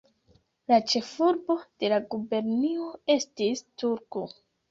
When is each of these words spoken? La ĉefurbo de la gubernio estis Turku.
La 0.71 0.77
ĉefurbo 0.93 1.57
de 1.83 1.91
la 1.93 1.99
gubernio 2.15 2.89
estis 3.17 3.63
Turku. 3.83 4.27